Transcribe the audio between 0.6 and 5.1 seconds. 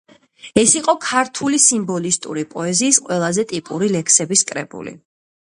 იყო ქართული სიმბოლისტური პოეზიის ყველაზე ტიპური ლექსების კრებული.